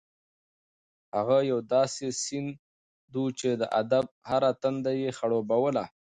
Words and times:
هغه 1.15 1.37
یو 1.51 1.59
داسې 1.73 2.05
سیند 2.23 2.51
و 3.21 3.23
چې 3.39 3.49
د 3.61 3.63
ادب 3.81 4.05
هره 4.29 4.51
تنده 4.61 4.91
یې 5.01 5.09
خړوبوله. 5.17 5.83